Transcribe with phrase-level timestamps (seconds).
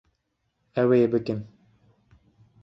[0.81, 1.39] Ew ê bikin